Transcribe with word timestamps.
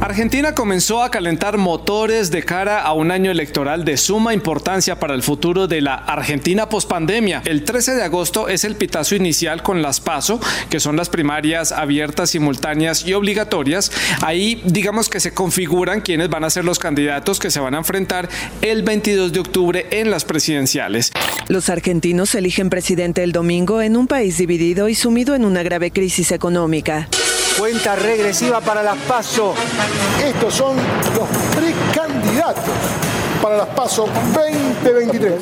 Argentina 0.00 0.54
comenzó 0.54 1.02
a 1.02 1.10
calentar 1.10 1.58
motores 1.58 2.30
de 2.30 2.42
cara 2.42 2.80
a 2.80 2.94
un 2.94 3.10
año 3.10 3.30
electoral 3.30 3.84
de 3.84 3.98
suma 3.98 4.32
importancia 4.32 4.98
para 4.98 5.12
el 5.12 5.22
futuro 5.22 5.68
de 5.68 5.82
la 5.82 5.94
Argentina 5.94 6.70
pospandemia. 6.70 7.42
El 7.44 7.64
13 7.64 7.96
de 7.96 8.02
agosto 8.02 8.48
es 8.48 8.64
el 8.64 8.76
pitazo 8.76 9.14
inicial 9.14 9.62
con 9.62 9.82
las 9.82 10.00
PASO, 10.00 10.40
que 10.70 10.80
son 10.80 10.96
las 10.96 11.10
primarias 11.10 11.70
abiertas, 11.70 12.30
simultáneas 12.30 13.06
y 13.06 13.12
obligatorias. 13.12 13.92
Ahí 14.22 14.62
digamos 14.64 15.10
que 15.10 15.20
se 15.20 15.34
configuran 15.34 16.00
quienes 16.00 16.30
van 16.30 16.44
a 16.44 16.50
ser 16.50 16.64
los 16.64 16.78
candidatos 16.78 17.38
que 17.38 17.50
se 17.50 17.60
van 17.60 17.74
a 17.74 17.78
enfrentar 17.78 18.30
el 18.62 18.82
22 18.82 19.34
de 19.34 19.40
octubre 19.40 19.86
en 19.90 20.10
las 20.10 20.24
presidenciales. 20.24 21.12
Los 21.48 21.68
argentinos 21.68 22.34
eligen 22.34 22.70
presidente 22.70 23.22
el 23.22 23.32
domingo 23.32 23.82
en 23.82 23.98
un 23.98 24.06
país 24.06 24.38
dividido 24.38 24.88
y 24.88 24.94
sumido 24.94 25.34
en 25.34 25.44
una 25.44 25.62
grave 25.62 25.90
crisis 25.90 26.32
económica. 26.32 27.06
Cuenta 27.60 27.94
regresiva 27.94 28.62
para 28.62 28.82
las 28.82 28.96
PASO. 29.00 29.52
Estos 30.24 30.54
son 30.54 30.78
los 30.78 31.28
precandidatos 31.54 32.74
para 33.42 33.58
las 33.58 33.66
PASO 33.66 34.08
2023. 34.32 35.34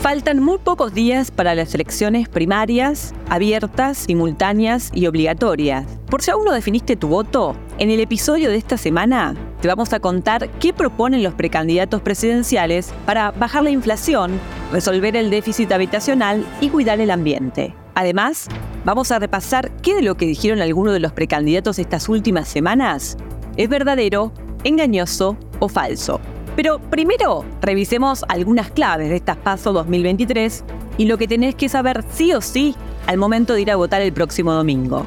Faltan 0.00 0.42
muy 0.42 0.56
pocos 0.56 0.94
días 0.94 1.30
para 1.30 1.54
las 1.54 1.74
elecciones 1.74 2.26
primarias, 2.26 3.12
abiertas, 3.28 3.98
simultáneas 3.98 4.90
y 4.94 5.08
obligatorias. 5.08 5.84
Por 6.08 6.22
si 6.22 6.30
aún 6.30 6.46
no 6.46 6.52
definiste 6.52 6.96
tu 6.96 7.08
voto, 7.08 7.54
en 7.76 7.90
el 7.90 8.00
episodio 8.00 8.48
de 8.48 8.56
esta 8.56 8.78
semana 8.78 9.36
te 9.60 9.68
vamos 9.68 9.92
a 9.92 10.00
contar 10.00 10.48
qué 10.52 10.72
proponen 10.72 11.22
los 11.22 11.34
precandidatos 11.34 12.00
presidenciales 12.00 12.94
para 13.04 13.30
bajar 13.32 13.62
la 13.62 13.70
inflación, 13.70 14.40
resolver 14.72 15.14
el 15.16 15.28
déficit 15.28 15.70
habitacional 15.70 16.46
y 16.62 16.70
cuidar 16.70 16.98
el 16.98 17.10
ambiente. 17.10 17.74
Además, 17.94 18.48
vamos 18.84 19.10
a 19.10 19.18
repasar 19.18 19.70
qué 19.82 19.94
de 19.94 20.02
lo 20.02 20.16
que 20.16 20.26
dijeron 20.26 20.60
algunos 20.60 20.92
de 20.92 21.00
los 21.00 21.12
precandidatos 21.12 21.78
estas 21.78 22.08
últimas 22.08 22.48
semanas 22.48 23.16
es 23.56 23.68
verdadero, 23.68 24.32
engañoso 24.64 25.36
o 25.58 25.68
falso. 25.68 26.20
Pero 26.56 26.78
primero, 26.78 27.44
revisemos 27.60 28.24
algunas 28.28 28.70
claves 28.70 29.08
de 29.08 29.16
estas 29.16 29.36
PASO 29.36 29.72
2023 29.72 30.64
y 30.98 31.06
lo 31.06 31.18
que 31.18 31.28
tenés 31.28 31.54
que 31.54 31.68
saber 31.68 32.04
sí 32.10 32.32
o 32.32 32.40
sí 32.40 32.74
al 33.06 33.16
momento 33.16 33.54
de 33.54 33.62
ir 33.62 33.70
a 33.70 33.76
votar 33.76 34.02
el 34.02 34.12
próximo 34.12 34.52
domingo. 34.52 35.06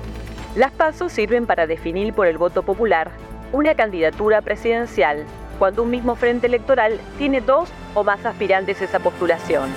Las 0.55 0.71
PASO 0.71 1.09
sirven 1.09 1.45
para 1.45 1.67
definir 1.67 2.13
por 2.13 2.27
el 2.27 2.37
voto 2.37 2.63
popular 2.63 3.11
una 3.51 3.75
candidatura 3.75 4.41
presidencial 4.41 5.25
cuando 5.59 5.83
un 5.83 5.91
mismo 5.91 6.15
frente 6.15 6.47
electoral 6.47 6.99
tiene 7.17 7.41
dos 7.41 7.69
o 7.93 8.03
más 8.03 8.25
aspirantes 8.25 8.81
a 8.81 8.85
esa 8.85 8.99
postulación. 8.99 9.69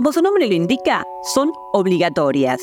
Como 0.00 0.14
su 0.14 0.22
nombre 0.22 0.48
lo 0.48 0.54
indica, 0.54 1.06
son 1.34 1.52
obligatorias. 1.74 2.58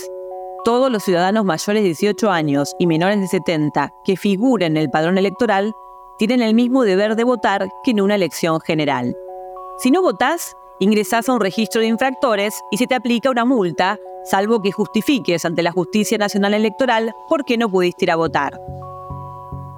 Todos 0.66 0.92
los 0.92 1.04
ciudadanos 1.04 1.46
mayores 1.46 1.84
de 1.84 1.90
18 1.90 2.32
años 2.32 2.76
y 2.80 2.88
menores 2.88 3.22
de 3.22 3.28
70 3.28 3.94
que 4.04 4.18
figuren 4.18 4.72
en 4.72 4.78
el 4.78 4.90
padrón 4.90 5.20
electoral 5.20 5.72
tienen 6.18 6.42
el 6.42 6.56
mismo 6.56 6.82
deber 6.82 7.16
de 7.16 7.24
votar 7.24 7.70
que 7.84 7.92
en 7.92 8.02
una 8.02 8.16
elección 8.16 8.60
general. 8.62 9.16
Si 9.78 9.92
no 9.92 10.02
votás, 10.02 10.58
ingresás 10.80 11.30
a 11.30 11.34
un 11.34 11.40
registro 11.40 11.80
de 11.80 11.86
infractores 11.86 12.56
y 12.72 12.78
se 12.78 12.88
te 12.88 12.96
aplica 12.96 13.30
una 13.30 13.46
multa, 13.46 14.00
salvo 14.24 14.60
que 14.60 14.72
justifiques 14.72 15.46
ante 15.46 15.62
la 15.62 15.72
Justicia 15.72 16.18
Nacional 16.18 16.56
Electoral 16.56 17.14
por 17.30 17.46
qué 17.46 17.56
no 17.56 17.70
pudiste 17.70 18.06
ir 18.06 18.10
a 18.10 18.16
votar. 18.16 18.60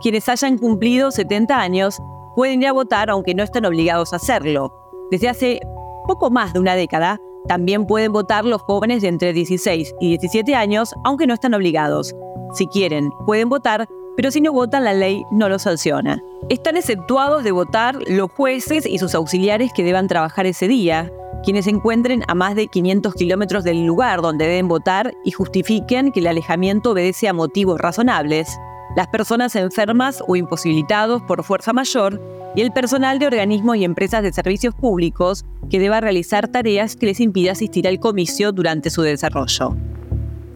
Quienes 0.02 0.30
hayan 0.30 0.60
cumplido 0.60 1.12
70 1.12 1.60
años 1.60 2.02
pueden 2.38 2.62
ir 2.62 2.70
a 2.70 2.72
votar 2.72 3.10
aunque 3.10 3.36
no 3.36 3.44
estén 3.44 3.66
obligados 3.66 4.14
a 4.14 4.16
hacerlo. 4.16 4.74
Desde 5.12 5.28
hace 5.28 5.60
poco 6.08 6.30
más 6.30 6.54
de 6.54 6.60
una 6.62 6.76
década, 6.76 7.20
también 7.50 7.88
pueden 7.88 8.14
votar 8.14 8.46
los 8.46 8.62
jóvenes 8.62 9.02
de 9.02 9.08
entre 9.08 9.34
16 9.34 9.96
y 10.00 10.10
17 10.10 10.54
años, 10.54 10.94
aunque 11.04 11.26
no 11.26 11.34
están 11.34 11.56
obligados. 11.56 12.16
Si 12.54 12.68
quieren, 12.68 13.10
pueden 13.26 13.50
votar, 13.50 13.90
pero 14.16 14.30
si 14.30 14.40
no 14.40 14.54
votan, 14.54 14.84
la 14.84 14.94
ley 14.94 15.24
no 15.32 15.50
los 15.50 15.64
sanciona. 15.64 16.22
Están 16.50 16.78
exceptuados 16.78 17.44
de 17.44 17.52
votar 17.52 17.98
los 18.08 18.32
jueces 18.32 18.86
y 18.86 19.00
sus 19.00 19.16
auxiliares 19.16 19.72
que 19.74 19.84
deban 19.84 20.08
trabajar 20.08 20.46
ese 20.46 20.68
día, 20.68 21.12
quienes 21.44 21.66
se 21.66 21.72
encuentren 21.72 22.22
a 22.28 22.36
más 22.36 22.54
de 22.54 22.68
500 22.68 23.16
kilómetros 23.16 23.64
del 23.64 23.84
lugar 23.84 24.22
donde 24.22 24.46
deben 24.46 24.68
votar 24.68 25.16
y 25.26 25.32
justifiquen 25.32 26.12
que 26.12 26.20
el 26.20 26.28
alejamiento 26.28 26.92
obedece 26.92 27.30
a 27.30 27.34
motivos 27.34 27.82
razonables, 27.82 28.48
las 28.96 29.08
personas 29.08 29.56
enfermas 29.56 30.24
o 30.28 30.36
imposibilitados 30.36 31.22
por 31.24 31.44
fuerza 31.44 31.74
mayor 31.74 32.22
y 32.56 32.62
el 32.62 32.72
personal 32.72 33.20
de 33.20 33.28
organismos 33.28 33.78
y 33.78 33.84
empresas 33.84 34.24
de 34.24 34.34
servicios 34.34 34.74
públicos 34.74 35.46
que 35.70 35.78
deba 35.80 36.02
realizar 36.02 36.48
tareas 36.48 36.96
que 36.96 37.06
les 37.06 37.20
impida 37.20 37.52
asistir 37.52 37.88
al 37.88 38.00
comicio 38.00 38.52
durante 38.52 38.90
su 38.90 39.04
desarrollo. 39.04 39.76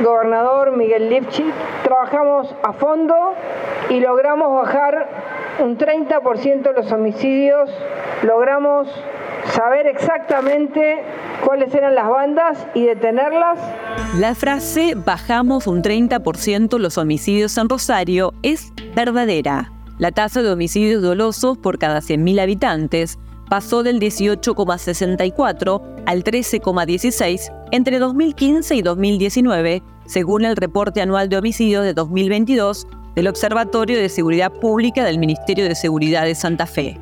gobernador 0.02 0.74
Miguel 0.74 1.10
Lifchitz. 1.10 1.52
Trabajamos 1.84 2.54
a 2.62 2.72
fondo 2.72 3.34
y 3.90 4.00
logramos 4.00 4.62
bajar 4.62 5.29
un 5.58 5.76
30% 5.76 6.62
de 6.62 6.72
los 6.72 6.92
homicidios, 6.92 7.70
logramos 8.22 8.88
saber 9.52 9.86
exactamente 9.86 11.02
cuáles 11.44 11.74
eran 11.74 11.94
las 11.94 12.08
bandas 12.08 12.66
y 12.74 12.84
detenerlas. 12.84 13.58
La 14.18 14.34
frase 14.34 14.94
bajamos 14.94 15.66
un 15.66 15.82
30% 15.82 16.78
los 16.78 16.98
homicidios 16.98 17.56
en 17.58 17.68
Rosario 17.68 18.32
es 18.42 18.72
verdadera. 18.94 19.72
La 19.98 20.12
tasa 20.12 20.42
de 20.42 20.50
homicidios 20.50 21.02
dolosos 21.02 21.58
por 21.58 21.78
cada 21.78 22.00
100.000 22.00 22.40
habitantes 22.40 23.18
pasó 23.50 23.82
del 23.82 24.00
18,64 24.00 25.82
al 26.06 26.24
13,16 26.24 27.52
entre 27.72 27.98
2015 27.98 28.76
y 28.76 28.82
2019, 28.82 29.82
según 30.06 30.44
el 30.44 30.56
reporte 30.56 31.02
anual 31.02 31.28
de 31.28 31.36
homicidios 31.36 31.84
de 31.84 31.92
2022 31.92 32.86
del 33.14 33.28
Observatorio 33.28 33.98
de 33.98 34.08
Seguridad 34.08 34.52
Pública 34.52 35.04
del 35.04 35.18
Ministerio 35.18 35.64
de 35.64 35.74
Seguridad 35.74 36.24
de 36.24 36.34
Santa 36.34 36.66
Fe. 36.66 36.98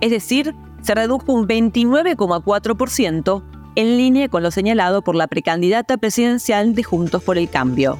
Es 0.00 0.10
decir, 0.10 0.54
se 0.82 0.94
redujo 0.94 1.32
un 1.32 1.48
29,4% 1.48 3.42
en 3.76 3.96
línea 3.96 4.28
con 4.28 4.42
lo 4.42 4.50
señalado 4.50 5.02
por 5.02 5.14
la 5.14 5.26
precandidata 5.26 5.96
presidencial 5.96 6.74
de 6.74 6.82
Juntos 6.82 7.22
por 7.22 7.38
el 7.38 7.48
Cambio. 7.48 7.98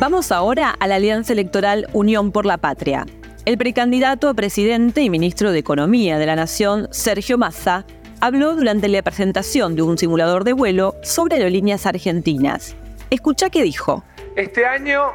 Vamos 0.00 0.30
ahora 0.32 0.74
a 0.78 0.86
la 0.86 0.96
alianza 0.96 1.32
electoral 1.32 1.88
Unión 1.92 2.32
por 2.32 2.46
la 2.46 2.58
Patria. 2.58 3.06
El 3.44 3.58
precandidato 3.58 4.28
a 4.28 4.34
presidente 4.34 5.02
y 5.02 5.10
ministro 5.10 5.52
de 5.52 5.58
Economía 5.58 6.18
de 6.18 6.26
la 6.26 6.36
Nación, 6.36 6.88
Sergio 6.90 7.38
Massa, 7.38 7.86
habló 8.20 8.54
durante 8.56 8.88
la 8.88 9.02
presentación 9.02 9.74
de 9.74 9.82
un 9.82 9.96
simulador 9.96 10.44
de 10.44 10.52
vuelo 10.52 10.94
sobre 11.02 11.36
aerolíneas 11.36 11.86
argentinas. 11.86 12.76
Escucha 13.10 13.48
qué 13.48 13.62
dijo. 13.62 14.04
Este 14.36 14.66
año, 14.66 15.12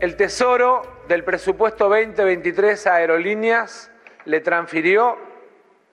el 0.00 0.16
Tesoro 0.16 0.82
del 1.08 1.24
presupuesto 1.24 1.88
2023 1.88 2.86
a 2.86 2.94
aerolíneas 2.96 3.90
le 4.24 4.40
transfirió 4.40 5.16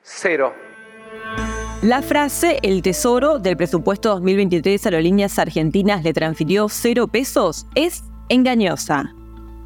cero. 0.02 0.54
La 1.82 2.02
frase 2.02 2.60
el 2.64 2.82
Tesoro 2.82 3.40
del 3.40 3.58
presupuesto 3.58 4.10
2023 4.10 4.86
a 4.86 4.90
aerolíneas 4.90 5.40
argentinas 5.40 6.04
le 6.04 6.14
transfirió 6.14 6.70
cero 6.70 7.08
pesos 7.08 7.68
es 7.76 8.04
engañosa. 8.30 9.14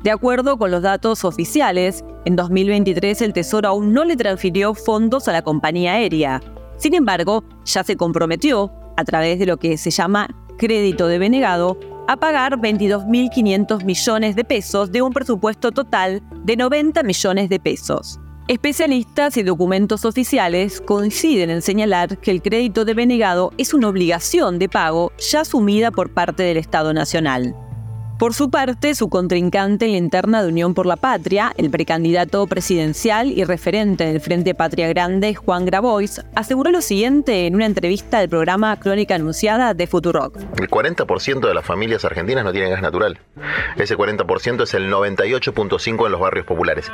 De 0.03 0.11
acuerdo 0.11 0.57
con 0.57 0.71
los 0.71 0.81
datos 0.81 1.25
oficiales, 1.25 2.03
en 2.25 2.35
2023 2.35 3.21
el 3.21 3.33
Tesoro 3.33 3.69
aún 3.69 3.93
no 3.93 4.05
le 4.05 4.15
transfirió 4.15 4.73
fondos 4.73 5.27
a 5.27 5.31
la 5.31 5.41
compañía 5.41 5.93
aérea. 5.93 6.41
Sin 6.77 6.93
embargo, 6.93 7.43
ya 7.65 7.83
se 7.83 7.97
comprometió, 7.97 8.71
a 8.97 9.03
través 9.03 9.39
de 9.39 9.45
lo 9.45 9.57
que 9.57 9.77
se 9.77 9.91
llama 9.91 10.29
crédito 10.57 11.07
de 11.07 11.19
venegado, 11.19 11.77
a 12.07 12.17
pagar 12.17 12.57
22.500 12.59 13.83
millones 13.83 14.35
de 14.35 14.43
pesos 14.43 14.91
de 14.91 15.01
un 15.01 15.11
presupuesto 15.11 15.71
total 15.71 16.21
de 16.43 16.57
90 16.57 17.03
millones 17.03 17.49
de 17.49 17.59
pesos. 17.59 18.19
Especialistas 18.47 19.37
y 19.37 19.43
documentos 19.43 20.05
oficiales 20.05 20.79
coinciden 20.79 21.49
en 21.49 21.63
señalar 21.63 22.19
que 22.19 22.29
el 22.29 22.43
crédito 22.43 22.85
de 22.85 22.93
venegado 22.93 23.51
es 23.57 23.73
una 23.73 23.87
obligación 23.87 24.59
de 24.59 24.69
pago 24.69 25.11
ya 25.17 25.41
asumida 25.41 25.89
por 25.89 26.13
parte 26.13 26.43
del 26.43 26.57
Estado 26.57 26.93
Nacional. 26.93 27.55
Por 28.17 28.33
su 28.33 28.49
parte, 28.49 28.95
su 28.95 29.09
contrincante 29.09 29.85
en 29.85 29.91
la 29.91 29.97
interna 29.97 30.41
de 30.41 30.47
Unión 30.47 30.73
por 30.73 30.85
la 30.85 30.95
Patria, 30.95 31.51
el 31.57 31.69
precandidato 31.69 32.47
presidencial 32.47 33.29
y 33.29 33.43
referente 33.43 34.05
del 34.05 34.21
Frente 34.21 34.55
Patria 34.55 34.87
Grande, 34.87 35.35
Juan 35.35 35.65
Grabois, 35.65 36.21
aseguró 36.33 36.71
lo 36.71 36.79
siguiente 36.79 37.45
en 37.45 37.55
una 37.55 37.65
entrevista 37.65 38.19
al 38.19 38.29
programa 38.29 38.79
Crónica 38.79 39.15
Anunciada 39.15 39.73
de 39.73 39.85
Futurock. 39.85 40.37
El 40.57 40.69
40% 40.69 41.45
de 41.45 41.53
las 41.53 41.65
familias 41.65 42.05
argentinas 42.05 42.45
no 42.45 42.53
tienen 42.53 42.71
gas 42.71 42.81
natural. 42.81 43.19
Ese 43.75 43.97
40% 43.97 44.63
es 44.63 44.73
el 44.73 44.89
98.5 44.89 46.05
en 46.05 46.11
los 46.13 46.21
barrios 46.21 46.45
populares. 46.45 46.89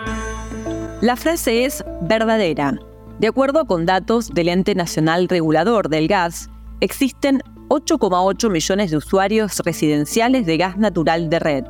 La 1.01 1.15
frase 1.15 1.65
es 1.65 1.85
verdadera. 2.01 2.79
De 3.19 3.27
acuerdo 3.27 3.65
con 3.65 3.85
datos 3.85 4.29
del 4.33 4.49
Ente 4.49 4.73
Nacional 4.73 5.29
Regulador 5.29 5.87
del 5.89 6.07
Gas, 6.07 6.49
existen 6.79 7.43
8,8 7.71 8.49
millones 8.49 8.91
de 8.91 8.97
usuarios 8.97 9.59
residenciales 9.59 10.45
de 10.45 10.57
gas 10.57 10.77
natural 10.77 11.29
de 11.29 11.39
red, 11.39 11.63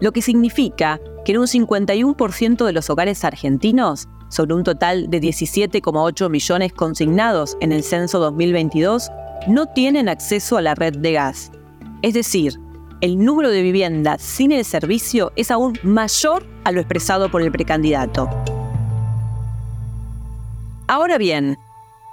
lo 0.00 0.10
que 0.10 0.20
significa 0.20 1.00
que 1.24 1.30
en 1.30 1.38
un 1.38 1.46
51% 1.46 2.64
de 2.64 2.72
los 2.72 2.90
hogares 2.90 3.24
argentinos, 3.24 4.08
sobre 4.28 4.54
un 4.54 4.64
total 4.64 5.08
de 5.08 5.20
17,8 5.20 6.28
millones 6.30 6.72
consignados 6.72 7.56
en 7.60 7.70
el 7.70 7.84
censo 7.84 8.18
2022, 8.18 9.08
no 9.46 9.66
tienen 9.66 10.08
acceso 10.08 10.56
a 10.56 10.62
la 10.62 10.74
red 10.74 10.96
de 10.98 11.12
gas. 11.12 11.52
Es 12.02 12.14
decir, 12.14 12.58
el 13.00 13.16
número 13.16 13.48
de 13.48 13.62
viviendas 13.62 14.22
sin 14.22 14.50
el 14.50 14.64
servicio 14.64 15.30
es 15.36 15.52
aún 15.52 15.78
mayor 15.84 16.44
a 16.64 16.72
lo 16.72 16.80
expresado 16.80 17.30
por 17.30 17.42
el 17.42 17.52
precandidato. 17.52 18.28
Ahora 20.88 21.18
bien, 21.18 21.56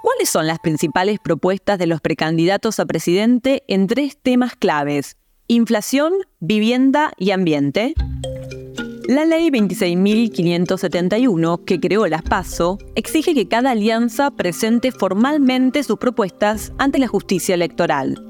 ¿Cuáles 0.04 0.28
son 0.28 0.46
las 0.46 0.58
principales 0.58 1.18
propuestas 1.18 1.78
de 1.78 1.86
los 1.86 2.02
precandidatos 2.02 2.78
a 2.78 2.84
presidente 2.84 3.62
en 3.68 3.86
tres 3.86 4.18
temas 4.20 4.54
claves? 4.54 5.16
Inflación, 5.48 6.12
vivienda 6.40 7.14
y 7.16 7.30
ambiente. 7.30 7.94
La 9.08 9.24
ley 9.24 9.48
26.571, 9.48 11.64
que 11.64 11.80
creó 11.80 12.06
las 12.06 12.20
PASO, 12.20 12.76
exige 12.96 13.32
que 13.32 13.48
cada 13.48 13.70
alianza 13.70 14.30
presente 14.30 14.92
formalmente 14.92 15.82
sus 15.82 15.96
propuestas 15.96 16.74
ante 16.76 16.98
la 16.98 17.08
justicia 17.08 17.54
electoral. 17.54 18.22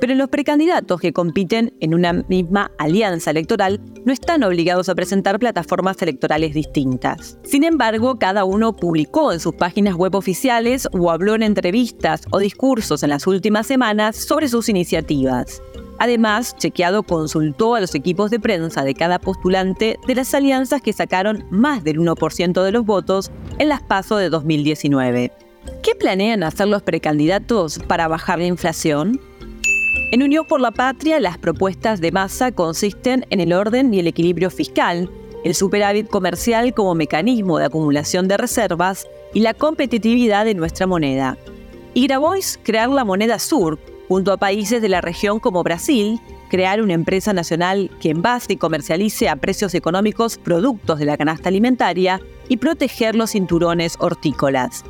Pero 0.00 0.14
los 0.14 0.28
precandidatos 0.28 0.98
que 1.00 1.12
compiten 1.12 1.74
en 1.80 1.94
una 1.94 2.12
misma 2.12 2.70
alianza 2.78 3.30
electoral 3.30 3.80
no 4.06 4.12
están 4.12 4.42
obligados 4.42 4.88
a 4.88 4.94
presentar 4.94 5.38
plataformas 5.38 6.00
electorales 6.00 6.54
distintas. 6.54 7.38
Sin 7.44 7.64
embargo, 7.64 8.18
cada 8.18 8.44
uno 8.44 8.74
publicó 8.74 9.32
en 9.32 9.40
sus 9.40 9.54
páginas 9.54 9.94
web 9.94 10.14
oficiales 10.14 10.88
o 10.92 11.10
habló 11.10 11.34
en 11.34 11.42
entrevistas 11.42 12.22
o 12.30 12.38
discursos 12.38 13.02
en 13.02 13.10
las 13.10 13.26
últimas 13.26 13.66
semanas 13.66 14.16
sobre 14.16 14.48
sus 14.48 14.70
iniciativas. 14.70 15.60
Además, 15.98 16.56
Chequeado 16.56 17.02
consultó 17.02 17.74
a 17.74 17.80
los 17.80 17.94
equipos 17.94 18.30
de 18.30 18.40
prensa 18.40 18.84
de 18.84 18.94
cada 18.94 19.18
postulante 19.18 19.98
de 20.06 20.14
las 20.14 20.32
alianzas 20.32 20.80
que 20.80 20.94
sacaron 20.94 21.44
más 21.50 21.84
del 21.84 21.98
1% 21.98 22.62
de 22.62 22.72
los 22.72 22.86
votos 22.86 23.30
en 23.58 23.68
las 23.68 23.82
PASO 23.82 24.16
de 24.16 24.30
2019. 24.30 25.30
¿Qué 25.82 25.94
planean 25.94 26.42
hacer 26.42 26.68
los 26.68 26.82
precandidatos 26.82 27.78
para 27.80 28.08
bajar 28.08 28.38
la 28.38 28.46
inflación? 28.46 29.20
En 30.12 30.24
Unión 30.24 30.44
por 30.44 30.60
la 30.60 30.72
Patria, 30.72 31.20
las 31.20 31.38
propuestas 31.38 32.00
de 32.00 32.10
masa 32.10 32.50
consisten 32.50 33.24
en 33.30 33.38
el 33.38 33.52
orden 33.52 33.94
y 33.94 34.00
el 34.00 34.08
equilibrio 34.08 34.50
fiscal, 34.50 35.08
el 35.44 35.54
superávit 35.54 36.08
comercial 36.08 36.74
como 36.74 36.96
mecanismo 36.96 37.58
de 37.58 37.66
acumulación 37.66 38.26
de 38.26 38.36
reservas 38.36 39.06
y 39.34 39.40
la 39.40 39.54
competitividad 39.54 40.44
de 40.44 40.54
nuestra 40.54 40.88
moneda. 40.88 41.38
Y 41.94 42.08
Grabois 42.08 42.58
crear 42.60 42.88
la 42.88 43.04
moneda 43.04 43.38
sur, 43.38 43.78
junto 44.08 44.32
a 44.32 44.36
países 44.36 44.82
de 44.82 44.88
la 44.88 45.00
región 45.00 45.38
como 45.38 45.62
Brasil, 45.62 46.18
crear 46.50 46.82
una 46.82 46.94
empresa 46.94 47.32
nacional 47.32 47.88
que 48.00 48.10
envase 48.10 48.54
y 48.54 48.56
comercialice 48.56 49.28
a 49.28 49.36
precios 49.36 49.76
económicos 49.76 50.38
productos 50.38 50.98
de 50.98 51.04
la 51.04 51.16
canasta 51.16 51.50
alimentaria 51.50 52.20
y 52.48 52.56
proteger 52.56 53.14
los 53.14 53.30
cinturones 53.30 53.94
hortícolas. 54.00 54.84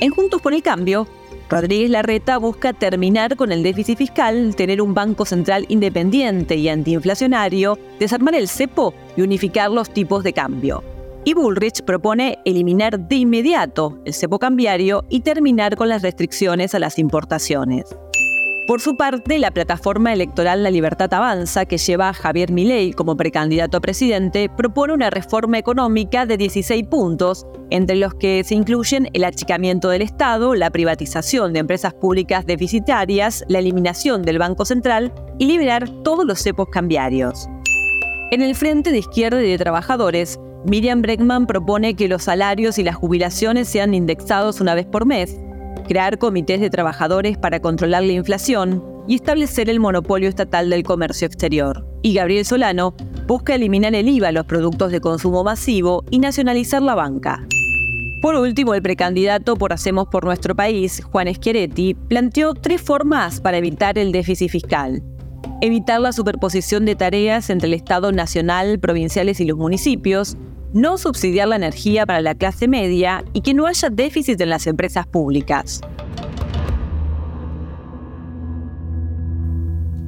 En 0.00 0.10
Juntos 0.10 0.42
por 0.42 0.52
el 0.52 0.64
Cambio, 0.64 1.06
Rodríguez 1.48 1.90
Larreta 1.90 2.38
busca 2.38 2.72
terminar 2.72 3.36
con 3.36 3.52
el 3.52 3.62
déficit 3.62 3.98
fiscal, 3.98 4.56
tener 4.56 4.80
un 4.80 4.94
banco 4.94 5.24
central 5.24 5.66
independiente 5.68 6.56
y 6.56 6.68
antiinflacionario, 6.68 7.78
desarmar 7.98 8.34
el 8.34 8.48
cepo 8.48 8.94
y 9.16 9.22
unificar 9.22 9.70
los 9.70 9.90
tipos 9.92 10.24
de 10.24 10.32
cambio. 10.32 10.82
Y 11.24 11.34
Bullrich 11.34 11.82
propone 11.82 12.38
eliminar 12.44 12.98
de 12.98 13.16
inmediato 13.16 14.00
el 14.04 14.12
cepo 14.12 14.38
cambiario 14.38 15.04
y 15.08 15.20
terminar 15.20 15.76
con 15.76 15.88
las 15.88 16.02
restricciones 16.02 16.74
a 16.74 16.80
las 16.80 16.98
importaciones. 16.98 17.84
Por 18.66 18.80
su 18.80 18.96
parte, 18.96 19.40
la 19.40 19.50
plataforma 19.50 20.12
electoral 20.12 20.62
La 20.62 20.70
Libertad 20.70 21.12
Avanza, 21.12 21.64
que 21.64 21.78
lleva 21.78 22.08
a 22.08 22.12
Javier 22.14 22.52
Milei 22.52 22.92
como 22.92 23.16
precandidato 23.16 23.76
a 23.76 23.80
presidente, 23.80 24.48
propone 24.48 24.94
una 24.94 25.10
reforma 25.10 25.58
económica 25.58 26.26
de 26.26 26.36
16 26.36 26.84
puntos, 26.86 27.44
entre 27.70 27.96
los 27.96 28.14
que 28.14 28.44
se 28.44 28.54
incluyen 28.54 29.08
el 29.14 29.24
achicamiento 29.24 29.88
del 29.88 30.02
Estado, 30.02 30.54
la 30.54 30.70
privatización 30.70 31.52
de 31.52 31.58
empresas 31.58 31.92
públicas 31.92 32.46
deficitarias, 32.46 33.44
la 33.48 33.58
eliminación 33.58 34.22
del 34.22 34.38
Banco 34.38 34.64
Central 34.64 35.12
y 35.40 35.46
liberar 35.46 35.88
todos 36.04 36.24
los 36.24 36.38
cepos 36.40 36.68
cambiarios. 36.70 37.48
En 38.30 38.42
el 38.42 38.54
Frente 38.54 38.92
de 38.92 38.98
Izquierda 38.98 39.42
y 39.42 39.50
de 39.50 39.58
Trabajadores, 39.58 40.38
Miriam 40.64 41.02
Bregman 41.02 41.48
propone 41.48 41.94
que 41.94 42.06
los 42.06 42.22
salarios 42.22 42.78
y 42.78 42.84
las 42.84 42.94
jubilaciones 42.94 43.68
sean 43.68 43.92
indexados 43.92 44.60
una 44.60 44.76
vez 44.76 44.86
por 44.86 45.04
mes, 45.04 45.40
crear 45.82 46.18
comités 46.18 46.60
de 46.60 46.70
trabajadores 46.70 47.38
para 47.38 47.60
controlar 47.60 48.02
la 48.02 48.12
inflación 48.12 48.82
y 49.06 49.16
establecer 49.16 49.68
el 49.68 49.80
monopolio 49.80 50.28
estatal 50.28 50.70
del 50.70 50.82
comercio 50.82 51.26
exterior. 51.26 51.86
Y 52.02 52.14
Gabriel 52.14 52.44
Solano 52.44 52.94
busca 53.26 53.54
eliminar 53.54 53.94
el 53.94 54.08
IVA 54.08 54.28
a 54.28 54.32
los 54.32 54.46
productos 54.46 54.92
de 54.92 55.00
consumo 55.00 55.44
masivo 55.44 56.04
y 56.10 56.18
nacionalizar 56.18 56.82
la 56.82 56.94
banca. 56.94 57.46
Por 58.22 58.36
último, 58.36 58.74
el 58.74 58.82
precandidato 58.82 59.56
por 59.56 59.72
Hacemos 59.72 60.06
por 60.06 60.24
Nuestro 60.24 60.54
País, 60.54 61.02
Juan 61.04 61.26
Schiaretti, 61.34 61.94
planteó 61.94 62.54
tres 62.54 62.80
formas 62.80 63.40
para 63.40 63.58
evitar 63.58 63.98
el 63.98 64.12
déficit 64.12 64.48
fiscal. 64.48 65.02
Evitar 65.60 66.00
la 66.00 66.12
superposición 66.12 66.84
de 66.84 66.94
tareas 66.94 67.50
entre 67.50 67.66
el 67.66 67.74
Estado 67.74 68.12
nacional, 68.12 68.78
provinciales 68.78 69.40
y 69.40 69.44
los 69.44 69.58
municipios, 69.58 70.36
no 70.72 70.98
subsidiar 70.98 71.48
la 71.48 71.56
energía 71.56 72.06
para 72.06 72.20
la 72.20 72.34
clase 72.34 72.68
media 72.68 73.24
y 73.32 73.42
que 73.42 73.54
no 73.54 73.66
haya 73.66 73.90
déficit 73.90 74.40
en 74.40 74.50
las 74.50 74.66
empresas 74.66 75.06
públicas. 75.06 75.80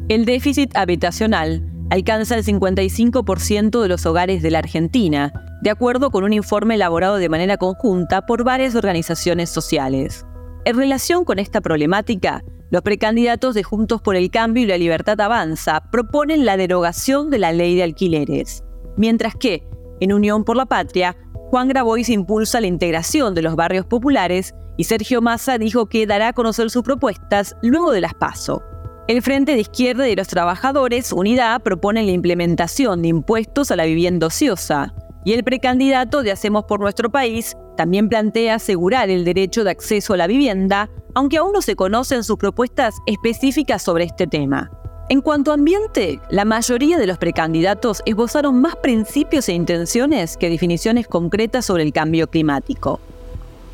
El 0.08 0.24
déficit 0.26 0.76
habitacional 0.76 1.62
alcanza 1.90 2.36
el 2.36 2.44
55% 2.44 3.80
de 3.80 3.88
los 3.88 4.04
hogares 4.06 4.42
de 4.42 4.50
la 4.50 4.58
Argentina, 4.58 5.32
de 5.62 5.70
acuerdo 5.70 6.10
con 6.10 6.24
un 6.24 6.32
informe 6.32 6.74
elaborado 6.74 7.16
de 7.16 7.28
manera 7.28 7.56
conjunta 7.56 8.26
por 8.26 8.44
varias 8.44 8.74
organizaciones 8.74 9.50
sociales. 9.50 10.26
En 10.66 10.76
relación 10.76 11.24
con 11.24 11.38
esta 11.38 11.60
problemática, 11.60 12.42
los 12.70 12.82
precandidatos 12.82 13.54
de 13.54 13.62
Juntos 13.62 14.02
por 14.02 14.16
el 14.16 14.30
Cambio 14.30 14.64
y 14.64 14.66
la 14.66 14.78
Libertad 14.78 15.20
Avanza 15.20 15.82
proponen 15.90 16.44
la 16.44 16.56
derogación 16.56 17.30
de 17.30 17.38
la 17.38 17.52
ley 17.52 17.76
de 17.76 17.82
alquileres, 17.82 18.64
mientras 18.96 19.34
que, 19.34 19.66
en 20.00 20.12
Unión 20.12 20.44
por 20.44 20.56
la 20.56 20.66
Patria, 20.66 21.16
Juan 21.50 21.68
Grabois 21.68 22.08
impulsa 22.08 22.60
la 22.60 22.66
integración 22.66 23.34
de 23.34 23.42
los 23.42 23.56
barrios 23.56 23.86
populares 23.86 24.54
y 24.76 24.84
Sergio 24.84 25.22
Massa 25.22 25.58
dijo 25.58 25.86
que 25.86 26.06
dará 26.06 26.28
a 26.28 26.32
conocer 26.32 26.70
sus 26.70 26.82
propuestas 26.82 27.54
luego 27.62 27.92
de 27.92 28.00
las 28.00 28.14
PASO. 28.14 28.62
El 29.06 29.22
Frente 29.22 29.52
de 29.52 29.60
Izquierda 29.60 30.08
y 30.08 30.16
los 30.16 30.28
Trabajadores, 30.28 31.12
Unidad, 31.12 31.62
proponen 31.62 32.06
la 32.06 32.12
implementación 32.12 33.02
de 33.02 33.08
impuestos 33.08 33.70
a 33.70 33.76
la 33.76 33.84
vivienda 33.84 34.28
ociosa. 34.28 34.94
Y 35.26 35.34
el 35.34 35.44
precandidato 35.44 36.22
de 36.22 36.32
Hacemos 36.32 36.64
por 36.64 36.80
Nuestro 36.80 37.10
País 37.10 37.54
también 37.76 38.08
plantea 38.08 38.54
asegurar 38.54 39.10
el 39.10 39.24
derecho 39.24 39.62
de 39.62 39.70
acceso 39.70 40.14
a 40.14 40.16
la 40.16 40.26
vivienda, 40.26 40.88
aunque 41.14 41.38
aún 41.38 41.52
no 41.52 41.60
se 41.60 41.76
conocen 41.76 42.24
sus 42.24 42.36
propuestas 42.36 42.94
específicas 43.06 43.82
sobre 43.82 44.04
este 44.04 44.26
tema. 44.26 44.70
En 45.10 45.20
cuanto 45.20 45.50
a 45.50 45.54
ambiente, 45.54 46.18
la 46.30 46.46
mayoría 46.46 46.96
de 46.96 47.06
los 47.06 47.18
precandidatos 47.18 48.02
esbozaron 48.06 48.60
más 48.62 48.74
principios 48.76 49.48
e 49.50 49.52
intenciones 49.52 50.38
que 50.38 50.48
definiciones 50.48 51.06
concretas 51.06 51.66
sobre 51.66 51.82
el 51.82 51.92
cambio 51.92 52.26
climático. 52.28 53.00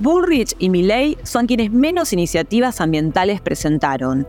Bullrich 0.00 0.56
y 0.58 0.70
Milley 0.70 1.18
son 1.22 1.46
quienes 1.46 1.70
menos 1.70 2.12
iniciativas 2.12 2.80
ambientales 2.80 3.40
presentaron, 3.40 4.26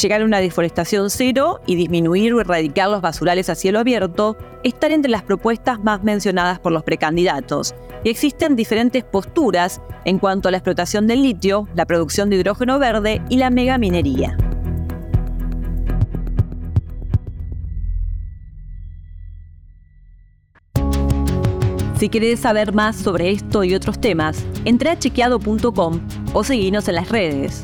llegar 0.00 0.22
a 0.22 0.24
una 0.24 0.38
deforestación 0.38 1.10
cero 1.10 1.60
y 1.66 1.76
disminuir 1.76 2.32
o 2.32 2.40
erradicar 2.40 2.88
los 2.88 3.02
basurales 3.02 3.50
a 3.50 3.54
cielo 3.54 3.78
abierto 3.78 4.38
están 4.62 4.92
entre 4.92 5.10
las 5.10 5.22
propuestas 5.22 5.82
más 5.84 6.02
mencionadas 6.02 6.58
por 6.58 6.72
los 6.72 6.82
precandidatos. 6.82 7.74
Y 8.04 8.08
existen 8.08 8.56
diferentes 8.56 9.04
posturas 9.04 9.82
en 10.04 10.18
cuanto 10.18 10.48
a 10.48 10.50
la 10.50 10.58
explotación 10.58 11.06
del 11.06 11.22
litio, 11.22 11.68
la 11.74 11.84
producción 11.84 12.30
de 12.30 12.36
hidrógeno 12.36 12.78
verde 12.78 13.20
y 13.28 13.36
la 13.36 13.50
megaminería. 13.50 14.36
Si 22.02 22.08
querés 22.08 22.40
saber 22.40 22.74
más 22.74 22.96
sobre 22.96 23.30
esto 23.30 23.62
y 23.62 23.76
otros 23.76 24.00
temas, 24.00 24.44
entra 24.64 24.90
a 24.90 24.98
chequeado.com 24.98 26.00
o 26.32 26.42
seguinos 26.42 26.88
en 26.88 26.96
las 26.96 27.10
redes. 27.10 27.62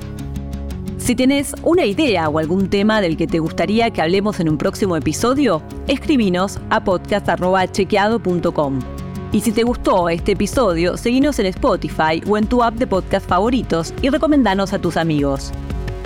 Si 0.96 1.16
tienes 1.16 1.56
una 1.64 1.84
idea 1.84 2.28
o 2.28 2.38
algún 2.38 2.70
tema 2.70 3.00
del 3.00 3.16
que 3.16 3.26
te 3.26 3.40
gustaría 3.40 3.90
que 3.90 4.00
hablemos 4.00 4.38
en 4.38 4.48
un 4.48 4.56
próximo 4.56 4.94
episodio, 4.94 5.60
escribinos 5.88 6.60
a 6.70 6.84
podcast.chequeado.com. 6.84 8.78
Y 9.32 9.40
si 9.40 9.50
te 9.50 9.64
gustó 9.64 10.08
este 10.08 10.30
episodio, 10.30 10.96
seguinos 10.96 11.40
en 11.40 11.46
Spotify 11.46 12.22
o 12.24 12.38
en 12.38 12.46
tu 12.46 12.62
app 12.62 12.74
de 12.74 12.86
podcast 12.86 13.28
favoritos 13.28 13.92
y 14.02 14.08
recomendanos 14.08 14.72
a 14.72 14.78
tus 14.78 14.96
amigos. 14.96 15.50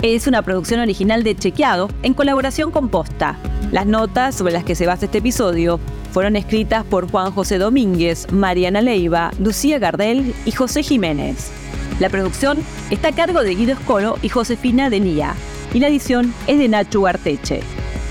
Es 0.01 0.25
una 0.25 0.41
producción 0.41 0.79
original 0.79 1.21
de 1.21 1.35
Chequeado 1.35 1.87
en 2.01 2.15
colaboración 2.15 2.71
con 2.71 2.89
Posta. 2.89 3.37
Las 3.71 3.85
notas 3.85 4.33
sobre 4.33 4.53
las 4.53 4.63
que 4.63 4.73
se 4.73 4.87
basa 4.87 5.05
este 5.05 5.19
episodio 5.19 5.79
fueron 6.13 6.35
escritas 6.35 6.85
por 6.85 7.09
Juan 7.09 7.31
José 7.31 7.57
Domínguez, 7.57 8.31
Mariana 8.31 8.81
Leiva, 8.81 9.31
Lucía 9.39 9.79
Gardel 9.79 10.33
y 10.45 10.51
José 10.51 10.83
Jiménez. 10.83 11.51
La 11.99 12.09
producción 12.09 12.59
está 12.91 13.09
a 13.09 13.15
cargo 13.15 13.41
de 13.41 13.55
Guido 13.55 13.73
Escolo 13.73 14.17
y 14.21 14.29
Josefina 14.29 14.91
Denía. 14.91 15.33
Y 15.73 15.79
la 15.79 15.87
edición 15.87 16.31
es 16.45 16.59
de 16.59 16.67
Nacho 16.67 17.07
Arteche. 17.07 17.61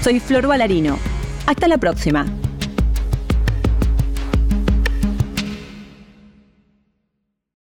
Soy 0.02 0.18
Flor 0.18 0.49
Valarino. 0.49 0.99
Hasta 1.47 1.68
la 1.68 1.78
próxima. 1.78 2.26